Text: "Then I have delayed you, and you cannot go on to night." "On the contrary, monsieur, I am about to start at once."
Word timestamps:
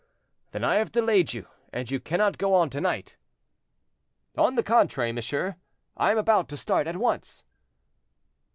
"Then 0.49 0.63
I 0.63 0.77
have 0.77 0.91
delayed 0.91 1.31
you, 1.33 1.45
and 1.71 1.91
you 1.91 1.99
cannot 1.99 2.39
go 2.39 2.55
on 2.55 2.71
to 2.71 2.81
night." 2.81 3.17
"On 4.35 4.55
the 4.55 4.63
contrary, 4.63 5.11
monsieur, 5.11 5.57
I 5.95 6.09
am 6.09 6.17
about 6.17 6.49
to 6.49 6.57
start 6.57 6.87
at 6.87 6.97
once." 6.97 7.45